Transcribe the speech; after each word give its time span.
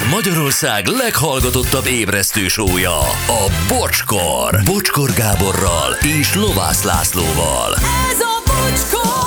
Ez 0.00 0.06
Magyarország 0.10 0.86
leghallgatottabb 0.86 1.86
ébresztő 1.86 2.48
sója, 2.48 2.98
a 3.26 3.50
Bocskor. 3.68 4.60
Bocskor 4.64 5.10
Gáborral 5.12 5.92
és 6.20 6.34
Lovász 6.34 6.82
Lászlóval. 6.82 7.74
Ez 8.10 8.20
a 8.20 8.42
bocskor! 8.46 9.20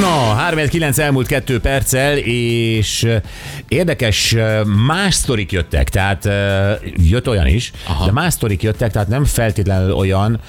Na, 0.00 0.34
3 0.34 0.58
elmúlt 0.96 1.26
kettő 1.26 1.60
perccel, 1.60 2.16
és 2.24 3.02
eh, 3.02 3.20
érdekes, 3.68 4.32
eh, 4.32 4.64
más 4.64 5.14
sztorik 5.14 5.52
jöttek, 5.52 5.88
tehát 5.88 6.26
eh, 6.26 6.76
jött 6.96 7.28
olyan 7.28 7.46
is, 7.46 7.72
Aha. 7.86 8.04
de 8.04 8.12
más 8.12 8.32
sztorik 8.32 8.62
jöttek, 8.62 8.92
tehát 8.92 9.08
nem 9.08 9.24
feltétlenül 9.24 9.92
olyan, 9.92 10.40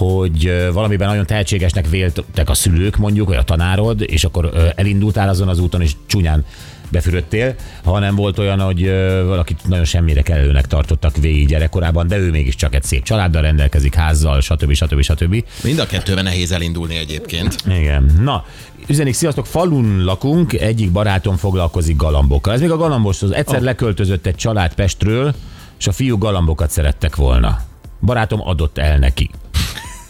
hogy 0.00 0.52
valamiben 0.72 1.08
nagyon 1.08 1.26
tehetségesnek 1.26 1.88
véltek 1.88 2.48
a 2.48 2.54
szülők, 2.54 2.96
mondjuk, 2.96 3.28
vagy 3.28 3.36
a 3.36 3.42
tanárod, 3.42 4.02
és 4.06 4.24
akkor 4.24 4.72
elindultál 4.76 5.28
azon 5.28 5.48
az 5.48 5.58
úton, 5.58 5.82
és 5.82 5.92
csúnyán 6.06 6.44
befürödtél, 6.90 7.54
hanem 7.84 8.14
volt 8.14 8.38
olyan, 8.38 8.60
hogy 8.60 8.84
valakit 9.26 9.68
nagyon 9.68 9.84
semmire 9.84 10.22
kellőnek 10.22 10.66
tartottak 10.66 11.16
végig 11.16 11.46
gyerekkorában, 11.46 12.06
de 12.06 12.18
ő 12.18 12.30
mégiscsak 12.30 12.74
egy 12.74 12.82
szép 12.82 13.02
családdal 13.02 13.42
rendelkezik, 13.42 13.94
házzal, 13.94 14.40
stb. 14.40 14.72
stb. 14.72 15.00
stb. 15.00 15.44
Mind 15.62 15.78
a 15.78 15.86
kettőben 15.86 16.24
nehéz 16.24 16.52
elindulni 16.52 16.96
egyébként. 16.96 17.56
Igen. 17.66 18.20
Na, 18.22 18.44
üzenik, 18.86 19.14
sziasztok, 19.14 19.46
falun 19.46 20.04
lakunk, 20.04 20.52
egyik 20.52 20.90
barátom 20.90 21.36
foglalkozik 21.36 21.96
galambokkal. 21.96 22.52
Ez 22.52 22.60
még 22.60 22.70
a 22.70 22.76
galambos, 22.76 23.22
az 23.22 23.30
egyszer 23.30 23.58
oh. 23.58 23.64
leköltözött 23.64 24.26
egy 24.26 24.34
család 24.34 24.74
Pestről, 24.74 25.34
és 25.78 25.86
a 25.86 25.92
fiú 25.92 26.18
galambokat 26.18 26.70
szerettek 26.70 27.16
volna. 27.16 27.60
Barátom 28.00 28.40
adott 28.48 28.78
el 28.78 28.98
neki. 28.98 29.30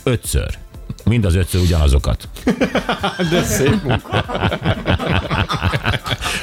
Ötször. 0.03 0.59
Mind 1.05 1.25
az 1.25 1.35
ötször 1.37 1.61
ugyanazokat. 1.61 2.29
De 3.31 3.43
szép 3.43 3.83
munka. 3.83 4.25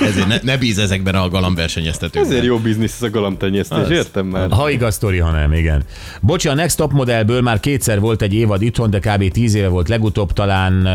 Ezért 0.01 0.27
ne, 0.27 0.37
ne 0.43 0.57
bíz 0.57 0.77
ezekben 0.77 1.15
a 1.15 1.29
galambversenyeztetőkben. 1.29 2.31
Ezért 2.31 2.45
jó 2.45 2.57
biznisz 2.57 2.95
ez 2.95 3.01
a 3.01 3.09
galamtenyésztés, 3.09 3.77
Az. 3.77 3.89
értem 3.89 4.25
már. 4.25 4.51
Ha 4.51 4.69
igaz 4.69 4.93
sztori, 4.93 5.17
ha 5.17 5.31
nem, 5.31 5.53
igen. 5.53 5.83
Bocsi, 6.21 6.47
a 6.47 6.53
Next 6.53 6.77
Top 6.77 6.91
modellből 6.91 7.41
már 7.41 7.59
kétszer 7.59 7.99
volt 7.99 8.21
egy 8.21 8.33
évad 8.33 8.61
itthon, 8.61 8.89
de 8.89 8.99
kb. 8.99 9.31
10 9.31 9.53
éve 9.53 9.67
volt 9.67 9.87
legutóbb, 9.89 10.33
talán 10.33 10.85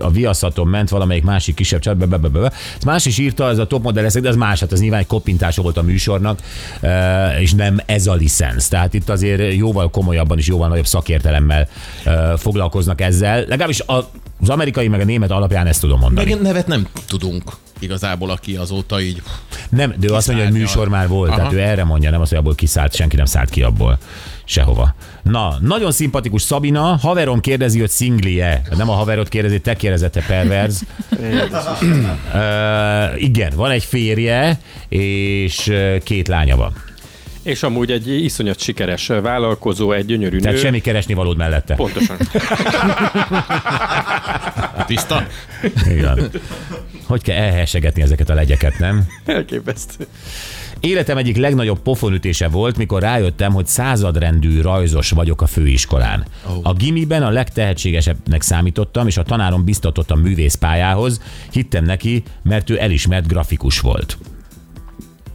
a 0.00 0.10
Viaszaton 0.10 0.68
ment 0.68 0.88
valamelyik 0.88 1.24
másik 1.24 1.54
kisebb 1.54 1.80
csat, 1.80 1.96
be, 1.96 2.06
be, 2.06 2.16
be, 2.16 2.28
be, 2.28 2.40
be. 2.40 2.52
Ezt 2.74 2.84
más 2.84 3.06
is 3.06 3.18
írta, 3.18 3.48
ez 3.48 3.58
a 3.58 3.66
top 3.66 3.82
modell, 3.82 4.08
de 4.20 4.28
az 4.28 4.36
más, 4.36 4.60
hát 4.60 4.72
az 4.72 4.80
nyilván 4.80 5.00
egy 5.00 5.06
koppintása 5.06 5.62
volt 5.62 5.76
a 5.76 5.82
műsornak, 5.82 6.38
és 7.40 7.52
nem 7.52 7.80
ez 7.86 8.06
a 8.06 8.14
licensz. 8.14 8.68
Tehát 8.68 8.94
itt 8.94 9.08
azért 9.08 9.54
jóval 9.54 9.90
komolyabban 9.90 10.38
és 10.38 10.46
jóval 10.46 10.68
nagyobb 10.68 10.86
szakértelemmel 10.86 11.68
foglalkoznak 12.36 13.00
ezzel. 13.00 13.44
Legalábbis 13.48 13.80
a, 13.80 14.08
az 14.40 14.48
amerikai 14.48 14.88
meg 14.88 15.00
a 15.00 15.04
német 15.04 15.30
alapján 15.30 15.66
ezt 15.66 15.80
tudom 15.80 15.98
mondani. 15.98 16.30
Meg 16.30 16.42
nevet 16.42 16.66
nem 16.66 16.86
tudunk 17.06 17.42
igazából, 17.82 18.30
aki 18.30 18.56
azóta 18.56 19.00
így... 19.00 19.22
Nem, 19.68 19.94
de 19.98 20.08
ő 20.08 20.12
azt 20.12 20.26
mondja, 20.26 20.46
hogy 20.46 20.54
műsor 20.54 20.88
már 20.88 21.08
volt, 21.08 21.28
Aha. 21.28 21.38
tehát 21.38 21.52
ő 21.52 21.60
erre 21.60 21.84
mondja, 21.84 22.10
nem 22.10 22.20
az, 22.20 22.28
hogy 22.28 22.38
abból 22.38 22.54
kiszállt, 22.54 22.94
senki 22.94 23.16
nem 23.16 23.24
szállt 23.24 23.50
ki 23.50 23.62
abból 23.62 23.98
sehova. 24.44 24.94
Na, 25.22 25.56
nagyon 25.60 25.92
szimpatikus 25.92 26.42
Szabina, 26.42 26.96
haverom 26.96 27.40
kérdezi, 27.40 27.80
hogy 27.80 27.90
szingli-e. 27.90 28.62
Nem 28.76 28.90
a 28.90 28.92
haverod 28.92 29.28
kérdezi, 29.28 29.60
te 29.60 29.74
kérdezette 29.74 30.24
perverz. 30.26 30.82
uh, 31.10 33.22
igen, 33.22 33.52
van 33.56 33.70
egy 33.70 33.84
férje, 33.84 34.58
és 34.88 35.72
két 36.02 36.28
lánya 36.28 36.56
van. 36.56 36.72
És 37.42 37.62
amúgy 37.62 37.90
egy 37.90 38.08
iszonyat 38.08 38.58
sikeres 38.58 39.06
vállalkozó, 39.06 39.92
egy 39.92 40.06
gyönyörű 40.06 40.38
Tehát 40.38 40.56
nő. 40.56 40.62
semmi 40.62 40.80
keresni 40.80 41.14
valód 41.14 41.36
mellette. 41.36 41.74
Pontosan. 41.74 42.16
Tiszta? 44.86 45.26
Igen. 45.88 46.30
Hogy 47.06 47.22
kell 47.22 47.36
elhessegetni 47.36 48.02
ezeket 48.02 48.30
a 48.30 48.34
legyeket, 48.34 48.78
nem? 48.78 49.06
Elképesztő. 49.24 50.06
Életem 50.80 51.16
egyik 51.16 51.36
legnagyobb 51.36 51.78
pofonütése 51.78 52.48
volt, 52.48 52.76
mikor 52.76 53.02
rájöttem, 53.02 53.52
hogy 53.52 53.66
századrendű 53.66 54.60
rajzos 54.60 55.10
vagyok 55.10 55.42
a 55.42 55.46
főiskolán. 55.46 56.24
A 56.62 56.72
gimiben 56.72 57.22
a 57.22 57.30
legtehetségesebbnek 57.30 58.42
számítottam, 58.42 59.06
és 59.06 59.16
a 59.16 59.22
tanárom 59.22 59.64
biztatott 59.64 60.10
a 60.10 60.14
művészpályához. 60.14 61.20
Hittem 61.50 61.84
neki, 61.84 62.22
mert 62.42 62.70
ő 62.70 62.80
elismert 62.80 63.26
grafikus 63.26 63.80
volt. 63.80 64.18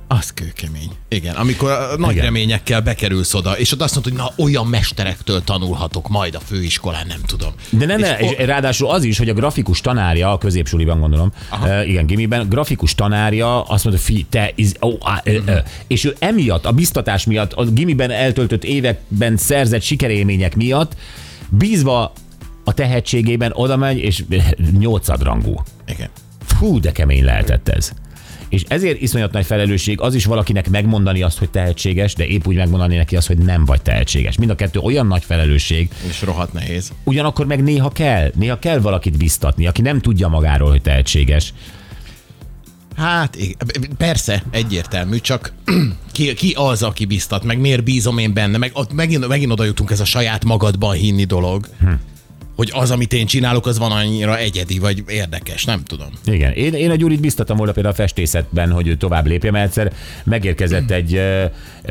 Az 0.09 0.34
kőkemény. 0.34 0.91
Igen, 1.09 1.35
amikor 1.35 1.72
a 1.72 1.97
nagy 1.97 2.12
Igen. 2.12 2.23
Reményekkel 2.23 2.81
bekerülsz 2.81 3.34
oda, 3.34 3.57
és 3.57 3.72
ott 3.72 3.81
azt 3.81 3.95
mondod, 3.95 4.13
hogy 4.13 4.22
na 4.22 4.44
olyan 4.44 4.68
mesterektől 4.68 5.44
tanulhatok 5.44 6.09
majd 6.09 6.35
a 6.35 6.40
főiskolán, 6.40 7.07
nem 7.07 7.19
tudom. 7.25 7.51
De 7.69 7.85
nem, 7.85 8.00
és 8.00 8.07
és, 8.19 8.31
o- 8.31 8.45
ráadásul 8.45 8.90
az 8.90 9.03
is, 9.03 9.18
hogy 9.18 9.29
a 9.29 9.34
grafikus 9.34 9.81
tanárja, 9.81 10.31
a 10.31 10.38
középsuliban 10.38 11.00
gondolom, 11.00 11.31
uh, 11.51 11.88
igen, 11.88 12.06
gimiben, 12.06 12.50
grafikus 12.50 12.95
tanárja 12.95 13.62
azt 13.62 13.84
mondta, 13.84 14.03
fi, 14.03 14.25
te, 14.29 14.51
is, 14.56 14.72
oh, 14.79 14.97
ah, 15.00 15.18
uh, 15.25 15.34
uh, 15.47 15.57
és 15.88 16.03
ő 16.03 16.16
emiatt, 16.19 16.66
a 16.66 16.72
biztatás 16.72 17.25
miatt, 17.25 17.53
a 17.53 17.66
gimiben 17.66 18.12
eltöltött 18.12 18.63
években 18.63 19.38
szerzett 19.38 19.81
sikerélmények 19.81 20.56
miatt, 20.56 20.95
bízva 21.50 22.13
a 22.63 22.74
tehetségében 22.74 23.51
oda 23.56 23.78
megy, 23.78 23.97
és 23.97 24.24
nyolcadrangú. 24.79 25.63
Igen. 25.88 26.09
Fú, 26.45 26.79
de 26.79 26.91
kemény 26.91 27.24
lehetett 27.24 27.69
ez. 27.69 27.91
És 28.50 28.63
ezért 28.68 29.02
iszonyat 29.02 29.31
nagy 29.31 29.46
felelősség 29.46 30.02
az 30.02 30.16
is 30.16 30.25
valakinek 30.25 30.69
megmondani 30.69 31.22
azt, 31.22 31.38
hogy 31.38 31.50
tehetséges, 31.50 32.13
de 32.13 32.25
épp 32.25 32.47
úgy 32.47 32.56
megmondani 32.56 32.96
neki 32.96 33.16
azt, 33.16 33.28
hogy 33.28 33.38
nem 33.38 33.66
vagy 33.66 33.81
tehetséges. 33.81 34.38
Mind 34.38 34.50
a 34.50 34.56
kettő 34.56 34.80
olyan 34.80 35.08
nagy 35.08 35.24
felelősség, 35.24 35.90
És 36.09 36.22
rohadt 36.22 36.53
nehéz. 36.53 36.91
Ugyanakkor 37.03 37.46
meg 37.46 37.63
néha 37.63 37.90
kell, 37.90 38.31
néha 38.36 38.59
kell 38.59 38.80
valakit 38.80 39.18
biztatni, 39.18 39.68
aki 39.68 39.81
nem 39.81 40.00
tudja 40.00 40.28
magáról, 40.28 40.69
hogy 40.69 40.81
tehetséges. 40.81 41.53
Hát 42.97 43.38
persze, 43.97 44.44
egyértelmű, 44.52 45.18
csak 45.18 45.53
ki, 46.12 46.34
ki 46.34 46.53
az, 46.57 46.84
aki 46.84 47.06
biztat, 47.06 47.44
meg 47.44 47.59
miért 47.59 47.84
bízom 47.84 48.18
én 48.18 48.34
benne, 48.34 48.57
meg 48.57 48.72
ott 48.74 48.94
megint, 48.94 49.28
megint 49.28 49.52
oda 49.52 49.63
jutunk 49.63 49.91
ez 49.91 50.00
a 50.00 50.06
saját 50.06 50.46
magadban 50.46 50.96
hinni 50.96 51.24
dolog, 51.24 51.68
hm. 51.80 51.91
Hogy 52.57 52.72
az, 52.73 52.91
amit 52.91 53.13
én 53.13 53.25
csinálok, 53.25 53.66
az 53.68 53.78
van 53.78 53.91
annyira 53.91 54.38
egyedi, 54.38 54.79
vagy 54.79 55.03
érdekes, 55.07 55.66
nem 55.66 55.84
tudom. 55.84 56.07
Igen, 56.25 56.51
én, 56.51 56.73
én 56.73 56.91
a 56.91 56.95
Gyurit 56.95 57.19
biztatom 57.19 57.57
volna 57.57 57.72
például 57.72 57.94
a 57.94 57.97
festészetben, 57.97 58.72
hogy 58.72 58.88
ő 58.88 58.95
tovább 58.95 59.25
lépje, 59.28 59.51
mert 59.51 59.66
egyszer 59.66 59.94
megérkezett 60.23 60.91
egy 60.91 61.22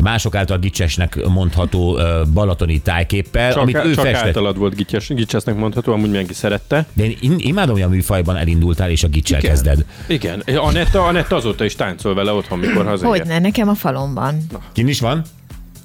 mások 0.03 0.35
által 0.35 0.59
gicsesnek 0.59 1.19
mondható 1.29 1.99
balatoni 2.33 2.81
tájképpel, 2.81 3.53
Csak, 3.53 3.63
amit 3.63 3.77
ő 3.77 3.95
csak 3.95 4.05
festett. 4.05 4.27
általad 4.27 4.57
volt 4.59 4.75
gicses, 4.75 5.09
gicsesnek 5.09 5.57
mondható, 5.57 5.93
amúgy 5.93 6.05
mindenki 6.05 6.35
szerette. 6.35 6.87
De 6.93 7.05
én 7.05 7.17
im- 7.21 7.41
imádom, 7.41 7.75
hogy 7.75 7.83
a 7.85 7.89
műfajban 7.89 8.37
elindultál, 8.37 8.91
és 8.91 9.03
a 9.05 9.09
gicsel 9.09 9.41
kezded. 9.41 9.85
Igen. 10.09 10.41
Anetta, 10.57 11.05
Anetta 11.07 11.37
azóta 11.37 11.65
is 11.65 11.75
táncol 11.75 12.15
vele 12.15 12.33
otthon, 12.33 12.59
mikor 12.59 12.87
hazaér. 12.87 13.19
Hogyne, 13.19 13.39
nekem 13.39 13.69
a 13.69 13.75
falomban 13.75 14.47
Kin 14.73 14.89
is 14.89 15.01
van? 15.01 15.23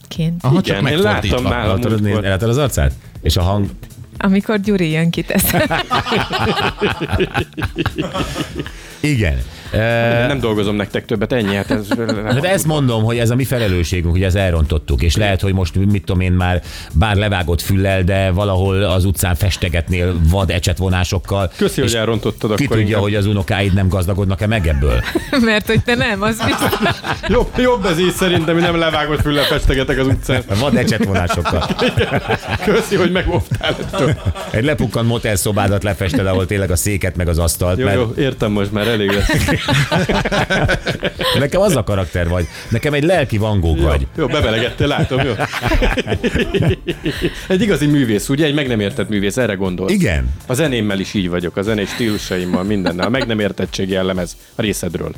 kint. 0.07 0.43
Aha, 0.43 0.59
Igen, 0.63 0.87
én 0.87 0.99
láttam 0.99 1.43
nálam 1.43 1.81
Látod, 2.21 2.49
az 2.49 2.57
arcát? 2.57 2.91
És 3.21 3.37
a 3.37 3.41
hang? 3.41 3.65
Amikor 4.21 4.57
Gyuri 4.57 4.89
jön 4.89 5.09
ki. 5.09 5.25
Igen. 8.99 9.37
Ö, 9.73 9.77
Nem 10.27 10.39
dolgozom 10.39 10.75
nektek 10.75 11.05
többet, 11.05 11.31
ennyi. 11.31 11.55
Hát 11.55 11.71
ez, 11.71 11.87
Hát 12.25 12.43
ezt 12.45 12.65
mondom, 12.65 13.03
hogy 13.03 13.17
ez 13.17 13.29
a 13.29 13.35
mi 13.35 13.43
felelősségünk, 13.43 14.13
hogy 14.13 14.23
ezt 14.23 14.35
elrontottuk, 14.35 15.01
és 15.01 15.15
lehet, 15.15 15.41
hogy 15.41 15.53
most, 15.53 15.75
mit 15.75 16.03
tudom 16.05 16.21
én 16.21 16.31
már, 16.31 16.61
bár 16.93 17.15
levágott 17.15 17.61
füllel, 17.61 18.03
de 18.03 18.29
valahol 18.31 18.83
az 18.83 19.05
utcán 19.05 19.35
festegetnél 19.35 20.15
vad 20.29 20.49
ecsetvonásokkal. 20.49 21.51
Köszi, 21.57 21.81
hogy 21.81 21.95
elrontottad 21.95 22.55
Ki 22.55 22.63
akkor 22.63 22.75
tudja, 22.75 22.85
inkább. 22.87 23.01
hogy 23.01 23.15
az 23.15 23.25
unokáid 23.25 23.73
nem 23.73 23.87
gazdagodnak-e 23.87 24.47
meg 24.47 24.67
ebből? 24.67 25.03
Mert 25.45 25.65
hogy 25.67 25.83
te 25.83 25.95
nem, 25.95 26.21
az 26.21 26.37
biztos. 26.45 26.97
Jobb, 27.27 27.49
jobb 27.57 27.85
ez 27.85 27.99
így 27.99 28.11
szerintem, 28.13 28.53
hogy 28.53 28.63
nem 28.63 28.77
levágott 28.77 29.21
füllel 29.21 29.43
festegetek 29.43 29.97
az 29.99 30.07
utcán. 30.07 30.43
Vad 30.59 30.75
ecsetvonásokkal. 30.75 31.69
Köszi, 32.63 32.95
hogy 32.95 33.11
megóvtál 33.11 33.75
ettől. 33.79 34.15
Egy 34.51 34.63
lepukkant 34.63 35.07
motelszobádat 35.07 35.83
lefested, 35.83 36.25
ahol 36.27 36.45
tényleg 36.45 36.71
a 36.71 36.75
széket 36.75 37.15
meg 37.15 37.27
az 37.27 37.37
asztalt, 37.37 37.77
Jó, 37.77 37.85
mert 37.85 37.97
jó, 37.97 38.13
értem 38.17 38.51
most 38.51 38.71
már, 38.71 38.87
elég 38.87 39.11
lesz. 39.11 39.29
nekem 41.39 41.61
az 41.61 41.75
a 41.75 41.83
karakter 41.83 42.27
vagy. 42.27 42.47
Nekem 42.69 42.93
egy 42.93 43.03
lelki 43.03 43.37
vangók 43.37 43.77
Jó, 43.77 43.83
vagy. 43.83 44.07
jó, 44.17 44.27
bevelegettél, 44.27 44.87
látom, 44.87 45.21
jó. 45.25 45.33
Egy 47.47 47.61
igazi 47.61 47.85
művész, 47.85 48.29
ugye? 48.29 48.45
Egy 48.45 48.53
meg 48.53 48.67
nem 48.67 48.79
értett 48.79 49.09
művész, 49.09 49.37
erre 49.37 49.53
gondolsz. 49.53 49.91
Igen. 49.91 50.33
A 50.47 50.53
zenémmel 50.53 50.99
is 50.99 51.13
így 51.13 51.29
vagyok, 51.29 51.57
a 51.57 51.61
zenés 51.61 51.89
stílusaimmal, 51.89 52.63
mindennel. 52.63 53.05
A 53.05 53.09
meg 53.09 53.25
nem 53.27 53.39
értettség 53.39 53.89
jellemez 53.89 54.37
a 54.55 54.61
részedről. 54.61 55.11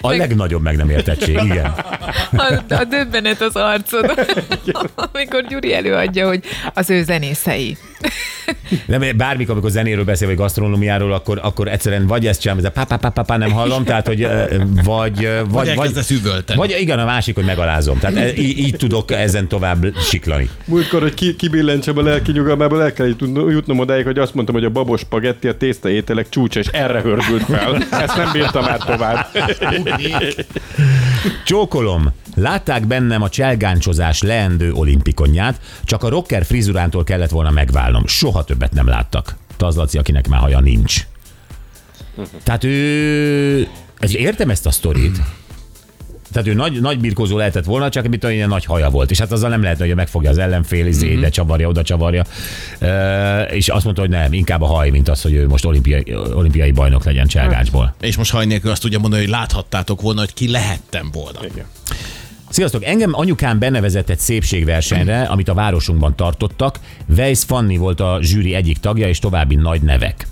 A 0.00 0.12
legnagyobb 0.12 0.62
meg 0.62 0.76
nem 0.76 0.90
értettség, 0.90 1.40
igen. 1.42 1.74
A, 2.36 2.62
a 2.68 2.84
döbbenet 2.84 3.40
az 3.40 3.56
arcod, 3.56 4.26
amikor 4.94 5.46
Gyuri 5.48 5.74
előadja, 5.74 6.28
hogy 6.28 6.44
az 6.74 6.90
ő 6.90 7.02
zenészei. 7.02 7.76
Nem, 8.86 9.16
bármikor, 9.16 9.52
amikor 9.52 9.70
zenéről 9.70 10.04
beszél, 10.04 10.28
vagy 10.28 10.36
gasztronómiáról, 10.36 11.12
akkor, 11.12 11.40
akkor 11.42 11.68
egyszerűen 11.68 12.06
vagy 12.06 12.26
ezt 12.26 12.40
csinálom, 12.40 12.64
ez 12.64 12.70
a 12.70 12.72
pá, 12.72 12.84
pá, 12.84 12.96
pá, 12.96 13.08
pá, 13.08 13.22
pá, 13.22 13.36
nem 13.36 13.50
hallom, 13.50 13.84
tehát, 13.84 14.06
hogy 14.06 14.28
vagy, 14.84 15.28
Vagy, 15.48 15.74
vagy, 15.74 15.92
üvölteni. 16.10 16.58
vagy 16.58 16.76
igen, 16.80 16.98
a 16.98 17.04
másik, 17.04 17.34
hogy 17.34 17.44
megalázom. 17.44 17.98
Tehát 17.98 18.16
e- 18.16 18.32
így, 18.36 18.58
így 18.58 18.76
tudok 18.76 19.10
ezen 19.10 19.48
tovább 19.48 19.86
siklani. 19.98 20.48
Múltkor, 20.64 21.00
hogy 21.02 21.14
ki, 21.14 21.36
kibillentsem 21.36 21.98
a 21.98 22.02
lelki 22.02 22.32
nyugalmából, 22.32 22.82
el 22.82 22.92
kell 22.92 23.06
jutnom- 23.06 23.50
jutnom 23.50 23.78
odáig, 23.78 24.04
hogy 24.04 24.18
azt 24.18 24.34
mondtam, 24.34 24.54
hogy 24.56 24.64
a 24.64 24.70
babos 24.70 25.00
spagetti 25.00 25.48
a 25.48 25.56
tészta 25.56 25.88
ételek 25.88 26.28
csúcsa, 26.28 26.60
és 26.60 26.66
erre 26.66 27.00
hördült 27.00 27.44
fel. 27.44 27.74
Ezt 27.90 28.16
nem 28.16 28.32
bírtam 28.32 28.64
már 28.64 28.78
tovább. 28.78 29.26
Csókolom. 31.44 32.12
Látták 32.34 32.86
bennem 32.86 33.22
a 33.22 33.28
cselgáncsozás 33.28 34.22
leendő 34.22 34.72
olimpikonját, 34.72 35.60
csak 35.84 36.02
a 36.02 36.08
rocker 36.08 36.44
frizurántól 36.44 37.04
kellett 37.04 37.30
volna 37.30 37.50
megválnom. 37.50 38.06
Soha 38.06 38.44
többet 38.44 38.72
nem 38.72 38.86
láttak. 38.86 39.36
Tazlaci, 39.56 39.98
akinek 39.98 40.28
már 40.28 40.40
haja 40.40 40.60
nincs. 40.60 41.06
Tehát 42.42 42.64
ő... 42.64 43.68
Ez, 43.98 44.16
értem 44.16 44.50
ezt 44.50 44.66
a 44.66 44.70
sztorit. 44.70 45.18
Tehát 46.36 46.50
ő 46.50 46.54
nagy, 46.54 46.80
nagy 46.80 47.00
birkózó 47.00 47.36
lehetett 47.36 47.64
volna, 47.64 47.88
csak 47.88 48.08
mit 48.08 48.24
olyan 48.24 48.36
ilyen 48.36 48.48
nagy 48.48 48.64
haja 48.64 48.90
volt. 48.90 49.10
És 49.10 49.18
hát 49.18 49.32
azzal 49.32 49.50
nem 49.50 49.62
lehet, 49.62 49.78
hogy 49.78 49.94
megfogja 49.94 50.30
az 50.30 50.38
ellenfél, 50.38 50.86
izé, 50.86 51.12
ide 51.12 51.28
csavarja, 51.28 51.68
oda 51.68 51.82
csavarja. 51.82 52.24
E, 52.78 53.42
és 53.42 53.68
azt 53.68 53.84
mondta, 53.84 54.02
hogy 54.02 54.10
nem, 54.10 54.32
inkább 54.32 54.62
a 54.62 54.66
haj, 54.66 54.90
mint 54.90 55.08
az, 55.08 55.22
hogy 55.22 55.32
ő 55.32 55.46
most 55.46 55.64
olimpiai, 55.64 56.14
olimpiai 56.34 56.70
bajnok 56.70 57.04
legyen 57.04 57.26
cselgáncsból. 57.26 57.94
És 58.00 58.16
most 58.16 58.30
haj 58.30 58.46
nélkül 58.46 58.70
azt 58.70 58.80
tudja 58.80 58.98
mondani, 58.98 59.22
hogy 59.22 59.30
láthattátok 59.30 60.00
volna, 60.00 60.20
hogy 60.20 60.34
ki 60.34 60.50
lehettem 60.50 61.10
volna. 61.12 61.38
Igen. 61.52 61.64
Sziasztok! 62.48 62.84
Engem 62.84 63.10
anyukám 63.14 63.58
benevezett 63.58 64.08
egy 64.08 64.18
szépségversenyre, 64.18 65.22
amit 65.22 65.48
a 65.48 65.54
városunkban 65.54 66.16
tartottak. 66.16 66.78
Weiss 67.16 67.44
Fanni 67.44 67.76
volt 67.76 68.00
a 68.00 68.18
zsűri 68.20 68.54
egyik 68.54 68.78
tagja, 68.78 69.08
és 69.08 69.18
további 69.18 69.54
nagy 69.54 69.82
nevek. 69.82 70.26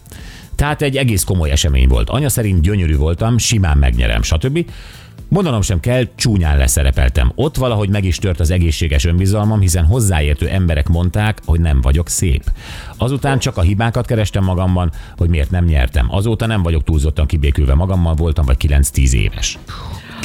Tehát 0.56 0.82
egy 0.82 0.96
egész 0.96 1.24
komoly 1.24 1.50
esemény 1.50 1.88
volt. 1.88 2.10
Anya 2.10 2.28
szerint 2.28 2.60
gyönyörű 2.60 2.96
voltam, 2.96 3.38
simán 3.38 3.78
megnyerem, 3.78 4.22
stb. 4.22 4.64
Mondanom 5.34 5.62
sem 5.62 5.81
kell, 5.81 6.04
csúnyán 6.14 6.56
leszerepeltem. 6.56 7.32
Ott 7.34 7.56
valahogy 7.56 7.88
meg 7.88 8.04
is 8.04 8.16
tört 8.16 8.40
az 8.40 8.50
egészséges 8.50 9.04
önbizalmam, 9.04 9.60
hiszen 9.60 9.84
hozzáértő 9.84 10.48
emberek 10.48 10.88
mondták, 10.88 11.38
hogy 11.44 11.60
nem 11.60 11.81
vagyok 11.81 12.08
szép. 12.08 12.50
Azután 12.96 13.38
csak 13.38 13.56
a 13.56 13.60
hibákat 13.60 14.06
kerestem 14.06 14.44
magamban, 14.44 14.92
hogy 15.16 15.28
miért 15.28 15.50
nem 15.50 15.64
nyertem. 15.64 16.06
Azóta 16.10 16.46
nem 16.46 16.62
vagyok 16.62 16.84
túlzottan 16.84 17.26
kibékülve 17.26 17.75
magammal, 17.75 18.14
voltam 18.14 18.46
vagy 18.46 18.56
9-10 18.69 19.12
éves. 19.12 19.58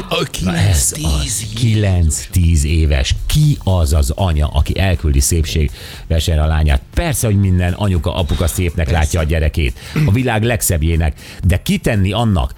A 0.09 0.29
Ez 0.53 0.93
az 1.01 1.45
9-10 1.55 2.63
éves. 2.63 3.15
Ki 3.25 3.57
az 3.63 3.93
az 3.93 4.09
anya, 4.09 4.47
aki 4.47 4.79
elküldi 4.79 5.19
szépség 5.19 5.71
versenyre 6.07 6.41
a 6.41 6.47
lányát? 6.47 6.81
Persze, 6.93 7.27
hogy 7.27 7.39
minden 7.39 7.73
anyuka, 7.73 8.15
apuka 8.15 8.47
szépnek 8.47 8.85
Persze. 8.85 8.99
látja 8.99 9.19
a 9.19 9.23
gyerekét. 9.23 9.79
A 10.05 10.11
világ 10.11 10.43
legszebbjének. 10.43 11.19
De 11.43 11.61
kitenni 11.61 12.11
annak, 12.11 12.53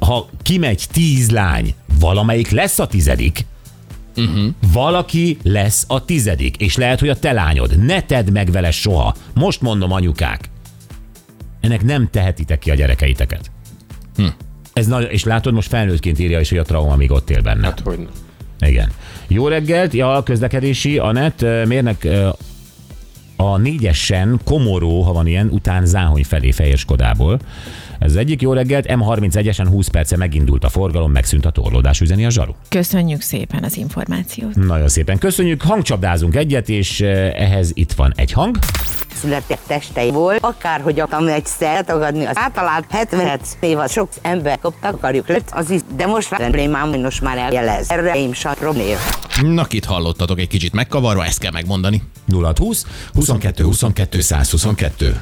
ha 0.00 0.28
kimegy 0.42 0.84
10 0.92 1.30
lány, 1.30 1.74
valamelyik 1.98 2.50
lesz 2.50 2.78
a 2.78 2.86
tizedik. 2.86 3.46
Uh-huh. 4.16 4.54
Valaki 4.72 5.38
lesz 5.42 5.84
a 5.88 6.04
tizedik, 6.04 6.56
és 6.56 6.76
lehet, 6.76 7.00
hogy 7.00 7.08
a 7.08 7.18
te 7.18 7.32
lányod. 7.32 7.84
Ne 7.84 8.02
tedd 8.02 8.32
meg 8.32 8.50
vele 8.50 8.70
soha. 8.70 9.14
Most 9.34 9.60
mondom, 9.60 9.92
anyukák. 9.92 10.50
Ennek 11.60 11.82
nem 11.84 12.08
tehetitek 12.10 12.58
ki 12.58 12.70
a 12.70 12.74
gyerekeiteket. 12.74 13.50
Hm. 14.16 14.26
Ez 14.72 14.86
nagy, 14.86 15.08
és 15.10 15.24
látod, 15.24 15.54
most 15.54 15.68
felnőttként 15.68 16.18
írja 16.18 16.40
is, 16.40 16.48
hogy 16.48 16.58
a 16.58 16.62
trauma 16.62 16.96
még 16.96 17.10
ott 17.10 17.30
él 17.30 17.42
benne. 17.42 17.66
Hát 17.66 17.80
hogy 17.80 18.08
Igen. 18.58 18.90
Jó 19.26 19.48
reggelt, 19.48 19.92
ja, 19.92 20.22
közlekedési, 20.24 20.98
Anett, 20.98 21.40
mérnek 21.66 22.08
a 23.36 23.56
négyesen 23.56 24.40
Komoró, 24.44 25.02
ha 25.02 25.12
van 25.12 25.26
ilyen, 25.26 25.48
után 25.48 25.86
Záhony 25.86 26.24
felé 26.24 26.50
Fehér 26.50 26.78
Skodából. 26.78 27.40
Ez 27.98 28.10
az 28.10 28.16
egyik 28.16 28.42
jó 28.42 28.52
reggelt, 28.52 28.86
M31-esen 28.88 29.66
20 29.70 29.88
perce 29.88 30.16
megindult 30.16 30.64
a 30.64 30.68
forgalom, 30.68 31.12
megszűnt 31.12 31.46
a 31.46 31.50
torlódás, 31.50 32.00
üzeni 32.00 32.24
a 32.24 32.30
zsaru. 32.30 32.52
Köszönjük 32.68 33.20
szépen 33.20 33.64
az 33.64 33.76
információt. 33.76 34.54
Nagyon 34.54 34.88
szépen 34.88 35.18
köszönjük, 35.18 35.62
hangcsapdázunk 35.62 36.36
egyet, 36.36 36.68
és 36.68 37.00
ö, 37.00 37.06
ehhez 37.34 37.70
itt 37.74 37.92
van 37.92 38.12
egy 38.16 38.32
hang. 38.32 38.58
született 39.14 39.60
testei 39.66 40.10
volt, 40.10 40.38
akárhogy 40.44 41.00
akartam 41.00 41.28
egyszer 41.28 41.84
tagadni 41.84 42.24
az 42.24 42.36
általát 42.36 42.84
70 42.90 43.40
év 43.60 43.78
sok 43.88 44.08
ember 44.22 44.58
koptak, 44.58 44.94
akarjuk 44.94 45.28
lett, 45.28 45.48
az 45.50 45.70
is, 45.70 45.80
de 45.96 46.06
most 46.06 46.30
már 46.30 46.40
problémám, 46.40 46.88
hogy 46.88 47.00
most 47.00 47.22
már 47.22 47.38
eljelez. 47.38 47.90
Erre 47.90 48.14
én 48.14 48.32
satrom 48.32 48.76
név. 48.76 48.96
Na, 49.42 49.66
itt 49.68 49.84
hallottatok 49.84 50.38
egy 50.38 50.48
kicsit 50.48 50.72
megkavarva, 50.72 51.24
ezt 51.24 51.38
kell 51.38 51.52
megmondani. 51.52 52.02
0620 52.32 52.86
22 53.14 53.64
22 53.64 54.20
122. 54.20 55.20